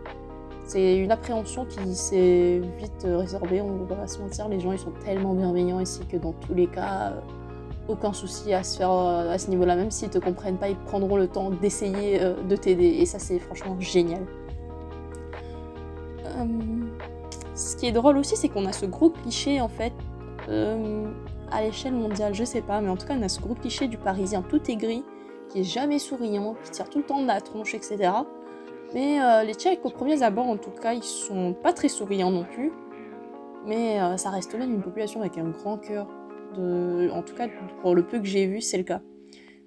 [0.64, 4.78] C'est une appréhension qui s'est vite résorbée, on va pas se mentir, les gens ils
[4.78, 7.14] sont tellement bienveillants ici que dans tous les cas
[7.88, 11.50] aucun souci euh, à ce niveau-là, même s'ils te comprennent pas, ils prendront le temps
[11.50, 12.86] d'essayer euh, de t'aider.
[12.86, 14.24] Et ça, c'est franchement génial.
[16.26, 16.44] Euh,
[17.54, 19.92] ce qui est drôle aussi, c'est qu'on a ce gros cliché en fait
[21.50, 23.86] à l'échelle mondiale, je sais pas, mais en tout cas, on a ce gros cliché
[23.86, 25.04] du Parisien tout aigri,
[25.50, 28.12] qui est jamais souriant, qui tire tout le temps de la tronche, etc.
[28.94, 32.44] Mais les Tchèques, au premier abord, en tout cas, ils sont pas très souriants non
[32.44, 32.72] plus.
[33.66, 36.06] Mais ça reste même une population avec un grand cœur
[36.56, 37.48] en tout cas,
[37.82, 39.00] pour le peu que j'ai vu, c'est le cas.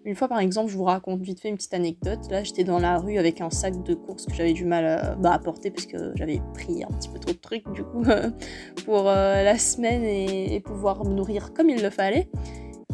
[0.04, 2.20] Une fois, par exemple, je vous raconte vite fait une petite anecdote.
[2.32, 5.16] Là, j'étais dans la rue avec un sac de courses que j'avais du mal à,
[5.16, 8.04] bah, porter parce que j'avais pris un petit peu trop de trucs, du coup,
[8.86, 12.30] pour euh, la semaine et, pouvoir me nourrir comme il le fallait.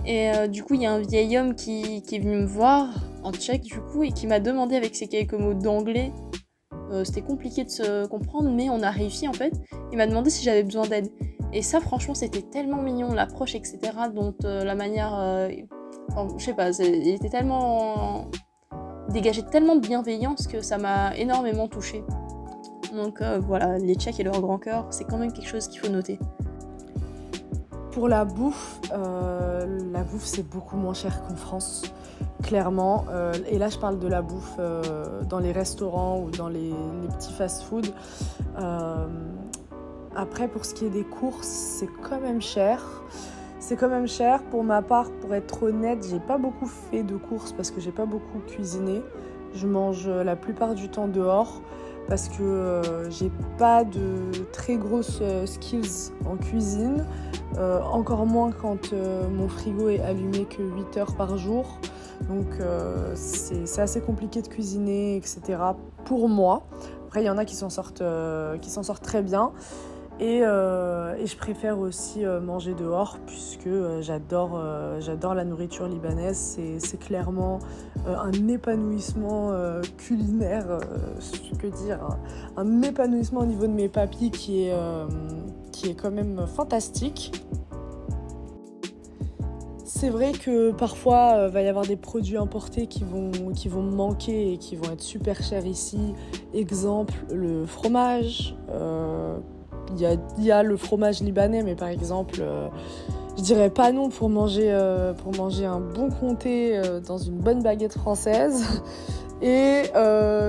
[0.06, 2.45] Et euh, du coup, il y a un vieil homme qui, qui, est venu me
[2.45, 6.12] voir en tchèque, du coup, et qui m'a demandé avec ses quelques mots d'anglais.
[6.91, 9.54] Euh, c'était compliqué de se comprendre, mais on a réussi en fait.
[9.91, 11.10] Il m'a demandé si j'avais besoin d'aide.
[11.54, 13.80] Et ça, franchement, c'était tellement mignon, l'approche, etc.
[14.13, 15.17] Dont euh, la manière.
[15.17, 15.50] Euh,
[16.38, 18.28] je sais pas, il était tellement.
[19.10, 22.04] dégagé tellement de bienveillance que ça m'a énormément touchée.
[22.93, 25.89] Donc voilà, les Tchèques et leur grand cœur, c'est quand même quelque chose qu'il faut
[25.89, 26.17] noter.
[27.91, 31.84] Pour la bouffe, la bouffe c'est beaucoup moins cher qu'en France,
[32.43, 33.06] clairement.
[33.50, 34.58] et là je parle de la bouffe
[35.30, 36.73] dans les restaurants ou dans les,
[37.17, 37.91] petits fast-foods.
[40.15, 42.84] Après, pour ce qui est des courses, c'est quand même cher.
[43.60, 44.41] C'est quand même cher.
[44.50, 47.91] Pour ma part, pour être honnête, j'ai pas beaucoup fait de courses parce que j'ai
[47.91, 49.04] pas beaucoup cuisiné.
[49.54, 51.62] Je mange la plupart du temps dehors
[52.08, 57.06] parce que euh, j'ai pas de très grosses euh, skills en cuisine.
[57.58, 58.93] Euh, encore moins quand
[59.32, 61.80] mon frigo est allumé que 8 heures par jour.
[62.27, 62.47] Donc
[63.15, 65.41] c'est assez compliqué de cuisiner, etc.
[66.06, 66.67] pour moi.
[67.08, 68.03] Après, il y en a qui s'en sortent,
[68.62, 69.53] s'en sortent très bien.
[70.21, 74.56] Euh, et, je préfère aussi euh, manger dehors puisque euh, j'adore,
[75.36, 76.58] la nourriture libanaise.
[76.80, 77.60] C'est, clairement
[78.08, 79.53] un épanouissement
[79.97, 80.80] culinaire,
[81.60, 81.99] que dire,
[82.56, 84.73] un, épanouissement au niveau de mes papilles qui est,
[85.71, 87.32] qui est quand même fantastique.
[89.99, 93.81] C'est vrai que parfois il va y avoir des produits importés qui vont, qui vont
[93.81, 96.13] manquer et qui vont être super chers ici.
[96.53, 98.55] Exemple, le fromage
[99.95, 102.67] il y a, le fromage libanais, mais par exemple, euh,
[103.38, 107.38] je dirais pas non pour manger, euh, pour manger un bon comté euh, dans une
[107.38, 108.81] bonne baguette française.
[109.41, 109.84] Et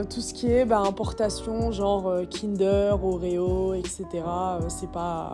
[0.09, 4.07] tout ce qui est bah, importation, genre Kinder, Oreo, etc.
[4.69, 5.33] c'est pas.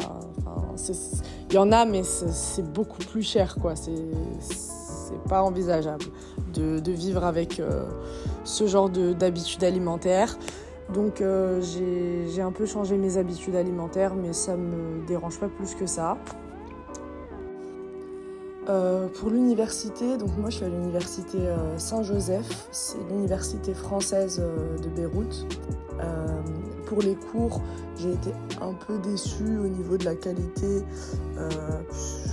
[1.51, 3.75] Il y en a, mais c'est beaucoup plus cher, quoi.
[3.77, 3.93] C'est
[5.29, 6.05] pas envisageable
[6.55, 7.63] de, vivre avec
[8.45, 10.37] ce genre d'habitudes alimentaires.
[10.93, 15.75] Donc euh, j'ai un peu changé mes habitudes alimentaires, mais ça me dérange pas plus
[15.75, 16.19] que ça.
[18.69, 24.41] Euh, pour l'université, donc moi je suis à l'université euh, Saint-Joseph, c'est l'université française
[24.83, 25.47] de Beyrouth.
[26.87, 27.61] pour les cours,
[27.97, 30.83] j'ai été un peu déçue au niveau de la qualité.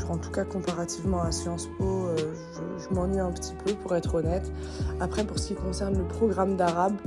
[0.10, 4.16] en tout cas, comparativement à Sciences Po, je, je m'ennuie un petit peu pour être
[4.16, 4.52] honnête.
[5.00, 6.98] Après, pour ce qui concerne le programme d'arabe,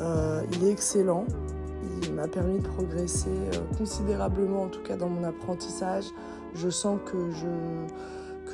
[0.00, 1.24] euh, il est excellent.
[2.02, 6.06] Il m'a permis de progresser euh, considérablement, en tout cas dans mon apprentissage.
[6.54, 7.46] Je sens que je,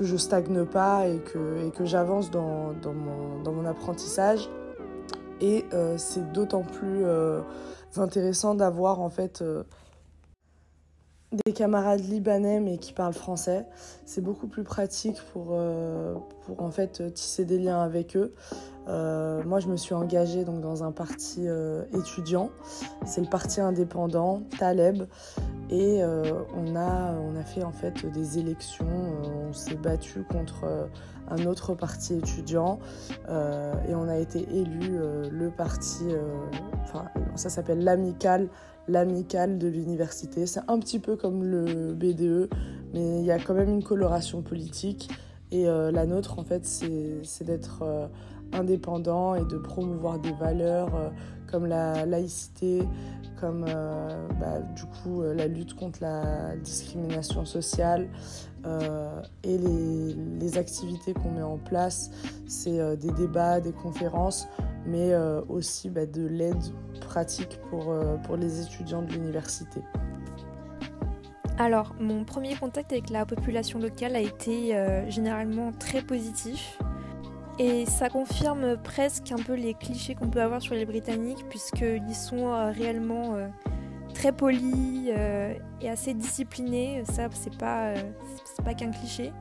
[0.03, 4.49] que je stagne pas et que, et que j'avance dans, dans, mon, dans mon apprentissage.
[5.41, 5.65] Et
[5.97, 7.05] c'est d'autant plus
[7.97, 9.43] intéressant d'avoir en fait
[11.47, 13.67] des camarades libanais mais qui parlent français.
[14.05, 18.35] C'est beaucoup plus pratique pour, euh, pour en fait tisser des liens avec eux.
[18.88, 22.51] Euh, moi, je me suis engagée donc, dans un parti euh, étudiant.
[23.05, 25.05] C'est le parti indépendant, Taleb.
[25.71, 28.87] Et on, a, on a fait en fait des élections.
[29.25, 30.66] on s'est battu contre
[31.31, 32.79] un autre parti étudiant.
[33.31, 34.99] et on a été élu
[35.31, 36.05] le parti,
[36.83, 38.51] enfin, ça s'appelle l'Amical
[38.88, 40.47] l'amicale de l'université.
[40.47, 42.51] C'est un petit peu comme le BDE,
[42.92, 45.09] mais il y a quand même une coloration politique.
[45.51, 48.07] Et euh, la nôtre, en fait, c'est d'être euh,
[48.53, 51.09] indépendant et de promouvoir des valeurs euh,
[51.51, 52.83] comme la laïcité,
[53.38, 53.67] comme
[54.41, 58.09] bah, du coup la lutte contre la discrimination sociale.
[59.45, 62.11] et les, activités qu'on met en place,
[62.47, 64.47] c'est des débats, des conférences,
[64.87, 65.12] mais
[65.49, 66.62] aussi bah, de l'aide
[67.12, 69.81] pratique pour, euh, pour les étudiants de l'université
[71.59, 76.79] alors, mon premier contact avec la population locale a été euh, généralement très positif.
[77.62, 82.14] Et ça confirme presque un peu les clichés qu'on peut avoir sur les Britanniques, puisqu'ils
[82.14, 83.37] sont euh, réellement
[84.14, 85.11] très polis
[85.81, 87.05] et assez disciplinés.
[87.05, 87.94] Ça, c'est pas,
[88.44, 89.33] c'est pas qu'un cliché.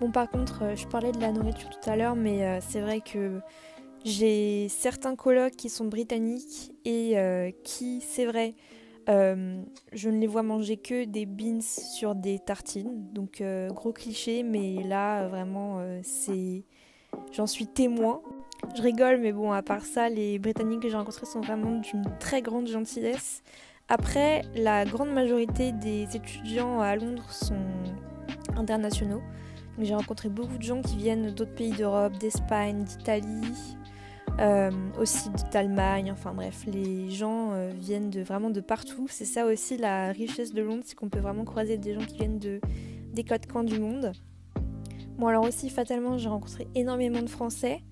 [0.00, 3.40] Bon, par contre, je parlais de la nourriture tout à l'heure, mais c'est vrai que
[4.04, 8.54] j'ai certains colocs qui sont britanniques et euh, qui, c'est vrai,
[9.08, 13.10] euh, je ne les vois manger que des beans sur des tartines.
[13.12, 16.64] Donc euh, gros cliché, mais là vraiment c'est,
[17.32, 18.20] j'en suis témoin.
[18.76, 22.04] Je rigole, mais bon, à part ça, les Britanniques que j'ai rencontrés sont vraiment d'une
[22.18, 23.42] très grande gentillesse.
[23.88, 27.66] Après, la grande majorité des étudiants à Londres sont
[28.56, 29.20] internationaux.
[29.78, 33.76] J'ai rencontré beaucoup de gens qui viennent d'autres pays d'Europe, d'Espagne, d'Italie,
[34.40, 39.06] euh, aussi d'Allemagne, enfin bref, les gens euh, viennent vraiment de partout.
[39.08, 42.16] C'est ça aussi la richesse de Londres, c'est qu'on peut vraiment croiser des gens qui
[42.16, 42.60] viennent de,
[43.12, 44.12] des quatre coins du monde.
[45.18, 47.82] Bon alors aussi fatalement j'ai rencontré énormément de Français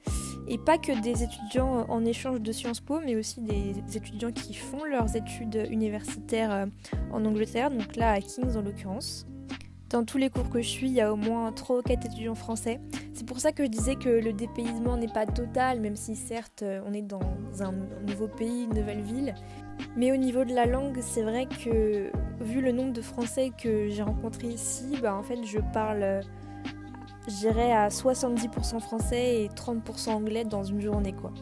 [0.48, 4.54] et pas que des étudiants en échange de Sciences Po mais aussi des étudiants qui
[4.54, 6.66] font leurs études universitaires euh,
[7.12, 9.26] en Angleterre, donc là à King's en l'occurrence.
[9.92, 12.06] Dans tous les cours que je suis, il y a au moins 3 ou 4
[12.06, 12.80] étudiants français.
[13.12, 16.62] C'est pour ça que je disais que le dépaysement n'est pas total, même si certes
[16.62, 17.20] euh, on est dans
[17.61, 17.72] un
[18.08, 19.35] nouveau pays, une nouvelle ville.
[19.94, 23.90] Mais au niveau de la langue, c'est vrai que vu le nombre de Français que
[23.90, 26.22] j'ai rencontrés ici, bah en fait je parle,
[27.28, 31.32] je dirais à 70% français et 30% anglais dans une journée quoi.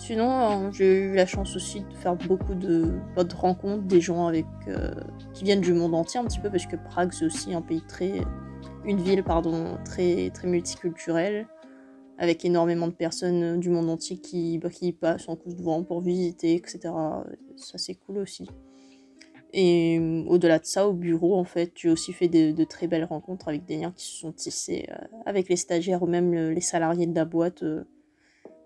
[0.00, 4.26] Sinon, euh, j'ai eu la chance aussi de faire beaucoup de, bah, rencontres, des gens
[4.26, 4.94] avec, euh,
[5.34, 7.82] qui viennent du monde entier un petit peu, parce que Prague, c'est aussi un pays
[7.86, 8.22] très.
[8.86, 11.46] une ville, pardon, très, très multiculturelle,
[12.16, 15.82] avec énormément de personnes du monde entier qui, bah, qui passent en coup de vent
[15.84, 16.80] pour visiter, etc.
[17.56, 18.48] Ça, c'est cool aussi.
[19.52, 23.04] Et euh, au-delà de ça, au bureau, en fait, j'ai aussi fait de, très belles
[23.04, 24.88] rencontres avec des liens qui se sont tissés
[25.26, 27.64] avec les stagiaires ou même les salariés de la boîte.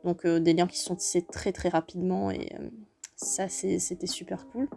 [0.05, 2.69] Donc euh, des liens qui se sont tissés très très rapidement et euh,
[3.17, 4.69] ça c'était super cool.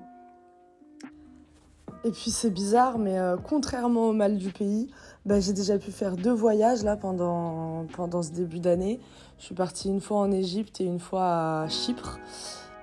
[2.04, 4.90] Et puis c'est bizarre, mais euh, contrairement au mal du pays,
[5.26, 9.00] bah, j'ai déjà pu faire deux voyages là pendant, pendant ce début d'année.
[9.40, 12.20] Je suis partie une fois en Égypte et une fois à Chypre.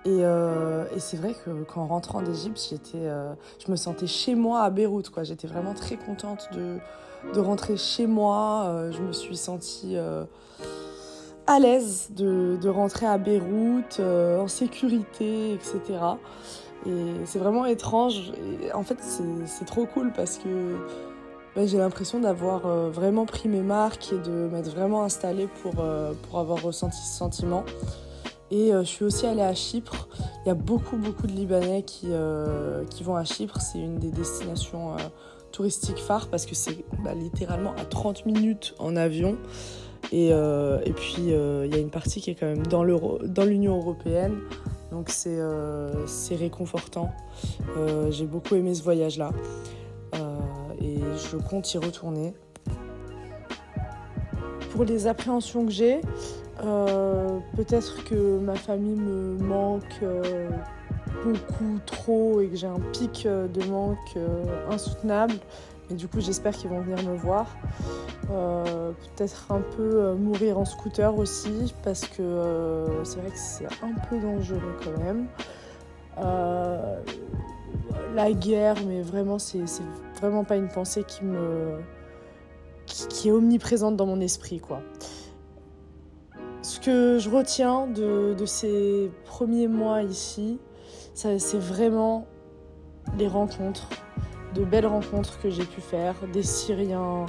[0.04, 3.08] Et, et c'est vrai que qu'en rentrant d'Égypte, j'étais,
[3.64, 5.10] je me sentais chez moi à Beyrouth.
[5.22, 8.90] J'étais vraiment très contente de, rentrer chez moi.
[8.90, 9.96] je me suis sentie
[11.46, 15.80] à l'aise de, rentrer à Beyrouth euh, en sécurité, etc.
[16.86, 18.32] Et c'est vraiment étrange.
[18.74, 18.98] En fait,
[19.46, 20.76] c'est trop cool parce que
[21.54, 25.74] bah, j'ai l'impression d'avoir euh, vraiment pris mes marques et de m'être vraiment installée pour,
[25.78, 27.64] euh, pour avoir ressenti ce sentiment.
[28.50, 30.08] Et je suis aussi allée à Chypre.
[30.44, 32.08] Il y a beaucoup, beaucoup de Libanais qui,
[32.90, 33.60] qui vont à Chypre.
[33.60, 34.96] C'est une des destinations
[35.54, 39.36] touristiques phares parce que c'est bah, littéralement à 30 minutes en avion.
[40.12, 43.44] Et, euh, et puis, euh, il y a une partie qui est quand même dans
[43.44, 44.36] l'Union européenne.
[44.90, 47.12] Donc, c'est euh, réconfortant.
[48.10, 49.30] J'ai beaucoup aimé ce voyage-là.
[50.80, 50.98] et
[51.30, 52.34] je compte y retourner.
[54.70, 56.00] Pour les appréhensions que j'ai,
[56.56, 60.04] peut-être que ma famille me manque
[61.24, 64.16] beaucoup trop et que j'ai un pic de manque
[64.70, 65.34] insoutenable.
[65.90, 67.46] Et du coup, j'espère qu'ils vont venir me voir.
[68.30, 73.38] Euh, peut-être un peu euh, mourir en scooter aussi, parce que euh, c'est vrai que
[73.38, 75.26] c'est un peu dangereux quand même.
[78.14, 79.64] la guerre, mais vraiment, c'est
[80.20, 81.78] vraiment pas une pensée qui me.
[82.86, 84.80] Qui, qui, est omniprésente dans mon esprit, quoi.
[86.84, 90.58] Que je retiens de, de ces premiers mois ici,
[91.14, 92.26] c'est vraiment
[93.18, 93.88] les rencontres,
[94.54, 97.24] de belles rencontres que j'ai pu faire, des Syriens,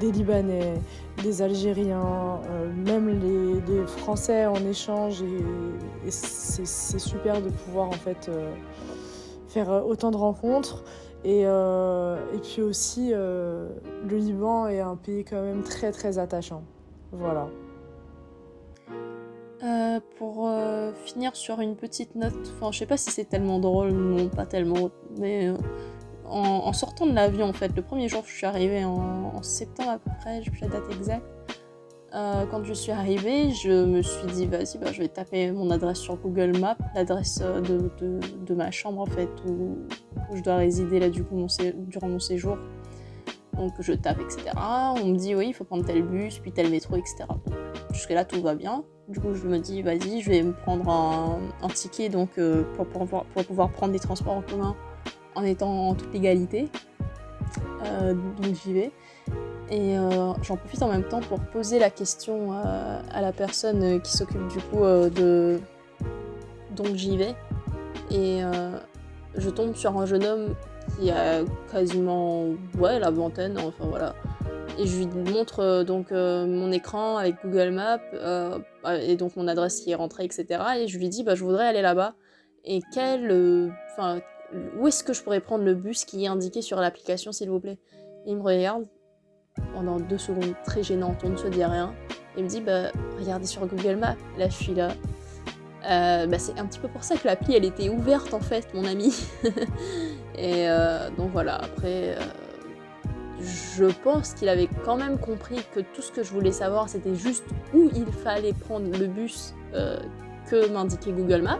[0.00, 0.74] des Libanais,
[1.22, 5.22] des Algériens, euh, même les, les Français en échange.
[5.22, 8.52] Et, c'est super de pouvoir en fait euh,
[9.48, 10.84] faire euh, autant de rencontres.
[11.24, 13.68] Et, et puis aussi, le
[14.06, 16.62] Liban est un pays quand même très très attachant.
[17.10, 17.48] Voilà.
[19.62, 23.58] Euh, pour euh, finir sur une petite note, enfin je sais pas si c'est tellement
[23.58, 25.54] drôle, non pas tellement, mais euh,
[26.26, 29.98] en, sortant de l'avion en fait, le premier jour je suis arrivée en, septembre à
[29.98, 31.24] peu près, j'ai plus la date exacte,
[32.12, 36.00] quand je suis arrivée je me suis dit vas-y bah, je vais taper mon adresse
[36.00, 39.78] sur Google Maps, l'adresse de, ma chambre en fait où,
[40.34, 42.58] je dois résider là durant mon séjour.
[43.54, 44.50] Donc je tape etc.
[44.54, 47.24] On me dit oui il faut prendre tel bus puis tel métro etc.
[47.28, 47.54] Donc,
[47.94, 48.84] jusque là tout va bien.
[49.08, 52.86] Du coup, je me dis, vas-y, je vais me prendre un, ticket donc, euh, pour,
[52.86, 54.74] pour, pouvoir- prendre des transports en commun
[55.36, 56.68] en étant en toute légalité.
[57.84, 58.90] Euh, donc j'y vais.
[59.70, 64.00] Et euh, j'en profite en même temps pour poser la question euh, à la personne
[64.00, 65.60] qui s'occupe du coup de.
[66.74, 67.36] Donc j'y vais.
[68.10, 68.40] Et
[69.36, 70.54] je tombe sur un jeune homme
[70.98, 72.46] qui a quasiment.
[72.78, 74.14] Ouais, la vingtaine, enfin voilà
[74.78, 78.58] et je lui montre euh, donc euh, mon écran avec Google Maps euh,
[79.00, 80.62] et donc mon adresse qui est rentrée, etc.
[80.78, 82.14] Et je lui dis bah, je voudrais aller là-bas
[82.64, 84.20] et quel, enfin,
[84.78, 87.60] où est-ce que je pourrais prendre le bus qui est indiqué sur l'application s'il vous
[87.60, 87.78] plaît?
[88.26, 88.86] Il me regarde
[89.72, 91.94] pendant deux secondes très gênantes, on ne se dit rien.
[92.36, 94.16] Il me dit bah regardez sur Google Maps.
[94.36, 94.88] Là je suis là.
[95.82, 98.84] Bah, c'est un petit peu pour ça que l'appli elle était ouverte en fait, mon
[98.84, 99.14] ami.
[100.36, 100.66] et
[101.16, 102.16] donc voilà, après,
[103.40, 107.14] je pense qu'il avait quand même compris que tout ce que je voulais savoir c'était
[107.14, 109.98] juste où il fallait prendre le bus euh,
[110.48, 111.58] que m'indiquait Google Maps.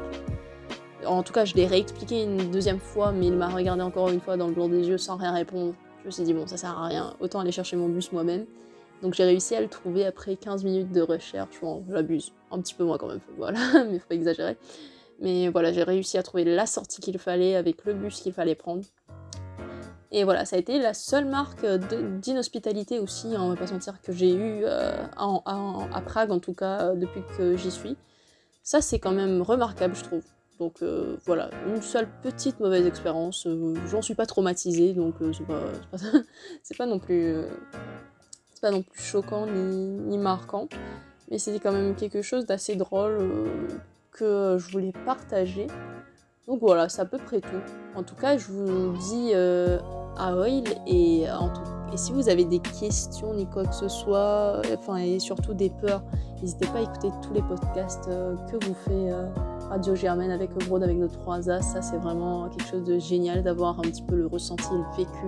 [1.04, 4.20] En tout cas, je l'ai réexpliqué une deuxième fois, mais il m'a regardé encore une
[4.20, 5.74] fois dans le blanc des yeux sans rien répondre.
[6.00, 8.46] Je me suis dit, bon, ça sert à rien, autant aller chercher mon bus moi-même.
[9.02, 11.60] Donc j'ai réussi à le trouver après 15 minutes de recherche.
[11.60, 13.58] Bon, j'abuse, un petit peu moins quand même, voilà,
[13.90, 14.56] mais faut pas exagérer.
[15.20, 18.54] Mais voilà, j'ai réussi à trouver la sortie qu'il fallait avec le bus qu'il fallait
[18.54, 18.82] prendre.
[20.12, 23.66] Et voilà, ça a été la seule marque de- d'inhospitalité aussi, hein, on va pas
[23.66, 27.70] se mentir, que j'ai eu euh, à Prague en tout cas euh, depuis que j'y
[27.70, 27.96] suis.
[28.62, 30.22] Ça c'est quand même remarquable je trouve.
[30.58, 33.46] Donc euh, voilà, une seule petite mauvaise expérience.
[33.46, 35.60] euh, J'en suis pas traumatisée, donc euh, c'est pas,
[36.78, 37.48] pas, non plus, euh,
[38.62, 40.68] pas non plus choquant ni, ni marquant,
[41.30, 43.68] mais c'était quand même quelque chose d'assez drôle euh,
[44.12, 45.66] que je voulais partager.
[46.46, 47.48] Donc voilà, c'est à peu près tout.
[47.96, 49.78] En tout cas, je vous dis euh,
[50.16, 51.60] à Oil et, en tout-
[51.92, 55.70] et si vous avez des questions ni quoi que ce soit, enfin et surtout des
[55.70, 56.02] peurs,
[56.40, 59.26] n'hésitez pas à écouter tous les podcasts euh, que vous fait euh,
[59.70, 61.62] Radio Germaine avec Brode avec nos trois As.
[61.62, 65.26] Ça, c'est vraiment quelque chose de génial d'avoir un petit peu le ressenti le vécu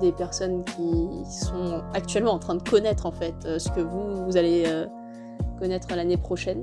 [0.00, 4.24] des personnes qui sont actuellement en train de connaître en fait euh, ce que vous,
[4.24, 4.64] vous allez
[5.58, 6.62] connaître l'année prochaine.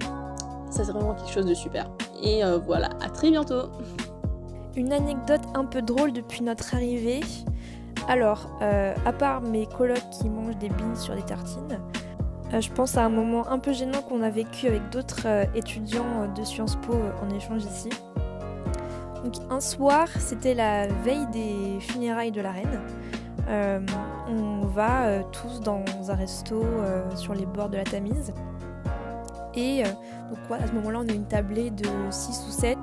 [0.72, 1.90] Ça, c'est vraiment quelque chose de super.
[2.24, 3.70] Et euh, voilà, à très bientôt
[4.76, 7.20] Une anecdote un peu drôle depuis notre arrivée.
[8.08, 11.80] Alors, euh, à part mes colocs qui mangent des beans sur des tartines,
[12.54, 16.32] euh, je pense à un moment un peu gênant qu'on a vécu avec d'autres étudiants
[16.34, 17.90] de Sciences Po en échange ici.
[19.24, 22.80] Donc un soir, c'était la veille des funérailles de la reine.
[24.28, 26.66] On va tous dans un resto
[27.16, 28.34] sur les bords de la Tamise.
[29.56, 29.88] Et euh,
[30.30, 32.78] donc à ce moment-là, on a une tablée de 6 ou 7.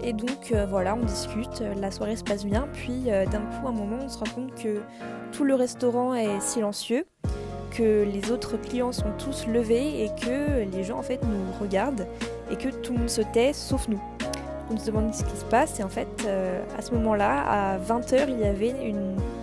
[0.00, 3.66] Et donc euh, voilà, on discute, euh, la soirée se passe bien, puis d'un coup,
[3.66, 4.80] à un moment, on se rend compte que
[5.32, 7.04] tout le restaurant est silencieux,
[7.72, 12.06] que les autres clients sont tous levés et que les gens en fait nous regardent
[12.50, 14.00] et que tout le monde se tait sauf nous.
[14.70, 16.28] On se demande ce qui se passe et en fait,
[16.76, 18.74] à ce moment-là, à 20h, il y avait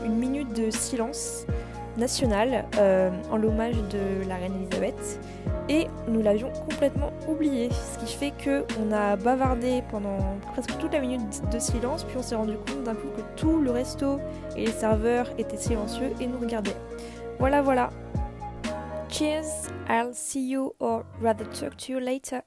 [0.05, 1.45] une minute de silence
[1.97, 5.19] national euh, en l'hommage de la reine Elisabeth
[5.67, 10.93] et nous l'avions complètement oublié, ce qui fait que on a bavardé pendant presque toute
[10.93, 14.19] la minute de silence, puis on s'est rendu compte d'un coup que tout le resto
[14.55, 16.75] et les serveurs étaient silencieux et nous regardaient.
[17.39, 17.89] Voilà, voilà.
[19.09, 22.41] Cheers, I'll see you or rather talk to you later.